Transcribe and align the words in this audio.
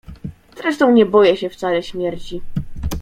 Zresztą 0.57 0.91
nie 0.91 1.05
boję 1.05 1.37
się 1.37 1.49
wcale 1.49 1.83
śmierci. 1.83 2.41